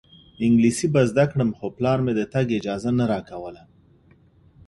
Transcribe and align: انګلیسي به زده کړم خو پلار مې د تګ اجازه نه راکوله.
انګلیسي 0.45 0.87
به 0.93 1.01
زده 1.09 1.25
کړم 1.31 1.49
خو 1.57 1.65
پلار 1.77 1.99
مې 2.05 2.13
د 2.15 2.21
تګ 2.33 2.47
اجازه 2.59 2.89
نه 2.99 3.05
راکوله. 3.11 3.63